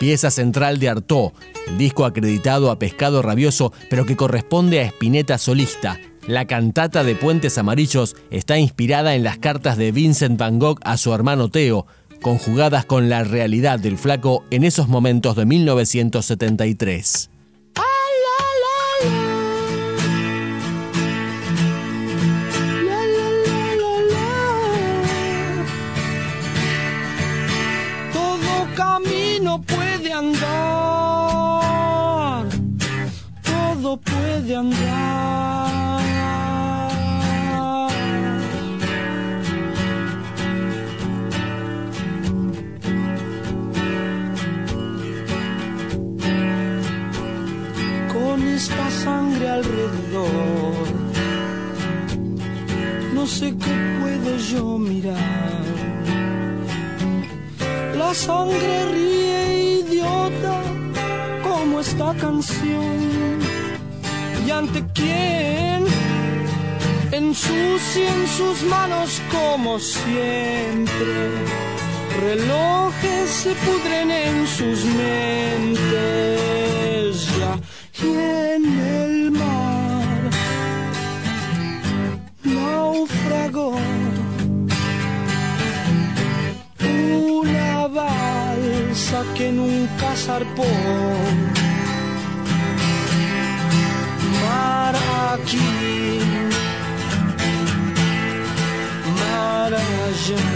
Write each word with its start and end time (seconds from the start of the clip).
Pieza 0.00 0.30
central 0.30 0.78
de 0.80 0.88
Artaud, 0.88 1.32
el 1.68 1.76
disco 1.76 2.06
acreditado 2.06 2.70
a 2.70 2.78
Pescado 2.78 3.20
Rabioso, 3.20 3.72
pero 3.90 4.06
que 4.06 4.16
corresponde 4.16 4.80
a 4.80 4.86
Spinetta 4.86 5.36
solista. 5.36 6.00
La 6.26 6.46
cantata 6.46 7.04
de 7.04 7.14
Puentes 7.14 7.58
Amarillos 7.58 8.16
está 8.30 8.58
inspirada 8.58 9.14
en 9.14 9.22
las 9.22 9.38
cartas 9.38 9.76
de 9.76 9.92
Vincent 9.92 10.38
Van 10.38 10.58
Gogh 10.58 10.80
a 10.82 10.96
su 10.96 11.12
hermano 11.12 11.50
Theo, 11.50 11.86
conjugadas 12.22 12.86
con 12.86 13.10
la 13.10 13.24
realidad 13.24 13.78
del 13.78 13.98
flaco 13.98 14.42
en 14.50 14.64
esos 14.64 14.88
momentos 14.88 15.36
de 15.36 15.44
1973. 15.44 17.30
Yo 54.52 54.78
mirar. 54.78 55.16
La 57.96 58.12
sangre 58.14 58.84
ríe 58.92 59.84
como 61.42 61.80
esta 61.80 62.14
canción 62.14 63.38
y 64.44 64.50
ante 64.50 64.84
quién 64.92 65.84
ensucian 67.12 68.26
sus 68.36 68.62
manos 68.64 69.20
como 69.30 69.78
siempre. 69.78 71.14
Relojes 72.24 73.30
se 73.42 73.52
pudren 73.64 74.10
en 74.10 74.46
sus 74.46 74.84
mentes 74.84 75.90
ya 77.38 77.54
y 78.02 78.08
que 89.36 89.52
nunca 89.52 90.14
zarpó. 90.16 90.64
Mar 94.42 94.94
aquí, 95.32 96.20
mar 99.20 99.72
allá. 99.74 100.46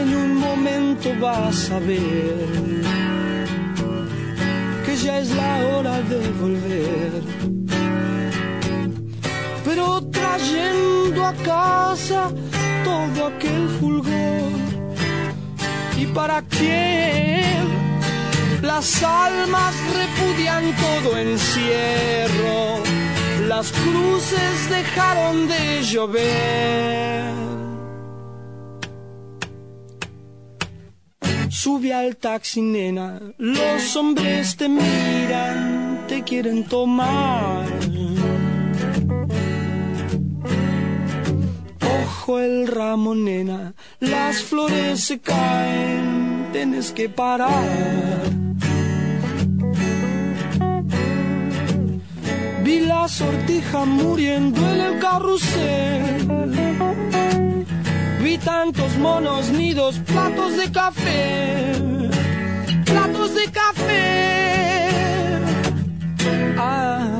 En 0.00 0.08
un 0.14 0.36
momento 0.36 1.08
vas 1.20 1.70
a 1.70 1.78
ver 1.78 2.82
que 4.84 4.96
ya 4.96 5.18
es 5.18 5.30
la 5.30 5.52
hora 5.68 6.00
de 6.02 6.20
volver. 6.40 7.22
Pero 9.64 10.02
trayendo 10.10 11.24
a 11.24 11.32
casa 11.34 12.30
todo 12.84 13.26
aquel 13.26 13.68
fulgor 13.78 14.59
¿Y 16.00 16.06
para 16.06 16.40
quién? 16.40 17.68
Las 18.62 19.02
almas 19.02 19.74
repudian 20.00 20.64
todo 20.76 21.18
encierro, 21.18 22.82
las 23.46 23.70
cruces 23.70 24.70
dejaron 24.70 25.46
de 25.46 25.82
llover. 25.82 27.34
Sube 31.50 31.92
al 31.92 32.16
taxi, 32.16 32.62
nena, 32.62 33.20
los 33.36 33.94
hombres 33.96 34.56
te 34.56 34.70
miran, 34.70 36.06
te 36.08 36.22
quieren 36.22 36.64
tomar 36.64 37.66
el 42.40 42.66
ramo, 42.66 43.14
nena, 43.14 43.74
las 44.00 44.42
flores 44.42 45.00
se 45.00 45.20
caen, 45.20 46.48
tienes 46.52 46.92
que 46.92 47.08
parar. 47.08 48.30
Vi 52.64 52.80
la 52.80 53.08
sortija 53.08 53.84
muriendo 53.84 54.60
en 54.72 54.80
el 54.80 54.98
carrusel. 54.98 56.26
Vi 58.22 58.38
tantos 58.38 58.96
monos 58.98 59.50
nidos, 59.50 59.98
platos 60.06 60.56
de 60.56 60.70
café, 60.70 61.72
platos 62.84 63.34
de 63.34 63.44
café. 63.50 64.10
Ah. 66.58 67.19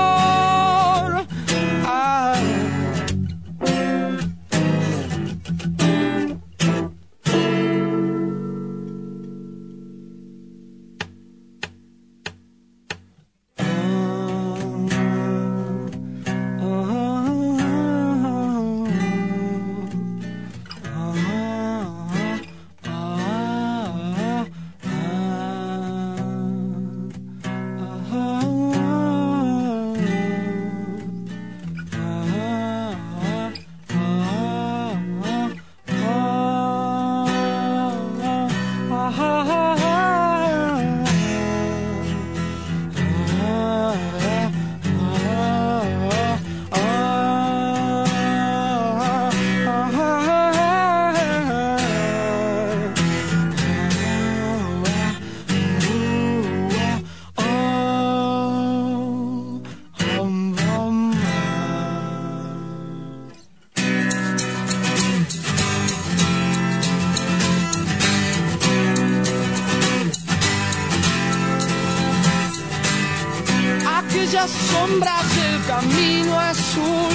Aquellas 74.11 74.51
sombras 74.51 75.35
del 75.35 75.65
camino 75.67 76.37
azul, 76.37 77.13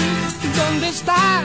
¿dónde 0.56 0.88
están? 0.88 1.44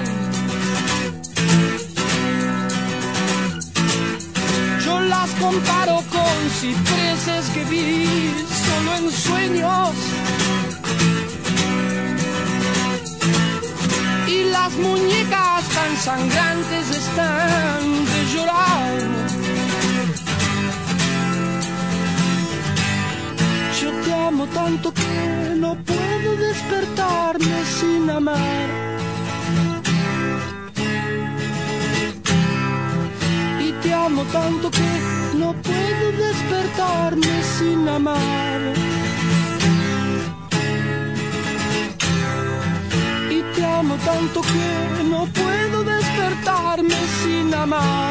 Yo 4.85 4.99
las 5.01 5.29
comparo 5.31 5.95
con 6.09 6.49
cipreses 6.59 7.49
que 7.53 7.65
vi 7.65 8.33
solo 8.65 8.95
en 8.95 9.11
sueños. 9.11 9.89
Y 14.27 14.43
las 14.45 14.71
muñecas 14.73 15.63
tan 15.75 15.97
sangrantes 15.97 16.89
están 16.91 18.05
de 18.05 18.33
llorar. 18.33 19.31
Yo 23.81 23.91
te 24.05 24.13
amo 24.13 24.45
tanto 24.47 24.93
que 24.93 25.40
no 25.61 25.75
puedo 25.75 26.35
despertarme 26.37 27.57
sin 27.77 28.09
amar. 28.09 28.67
Y 33.59 33.71
te 33.83 33.93
amo 33.93 34.23
tanto 34.33 34.71
que 34.71 34.91
no 35.41 35.53
puedo 35.67 36.05
despertarme 36.25 37.35
sin 37.55 37.87
amar. 37.87 38.59
Y 43.29 43.39
te 43.55 43.63
amo 43.63 43.95
tanto 44.09 44.41
que 44.41 45.03
no 45.13 45.21
puedo 45.39 45.83
despertarme 45.83 46.99
sin 47.21 47.53
amar. 47.53 48.10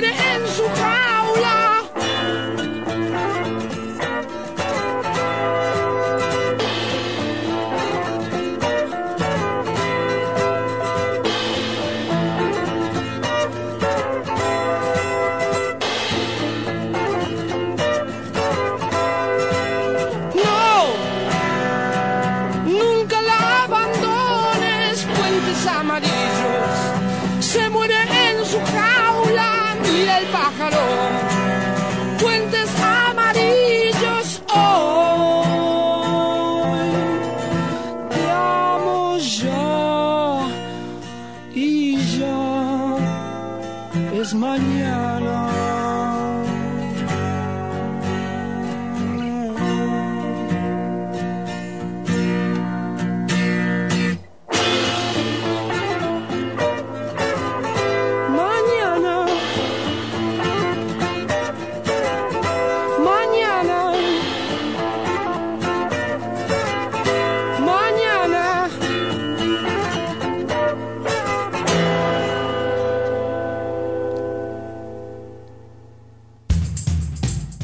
gonna 0.00 0.14
end. 0.14 0.29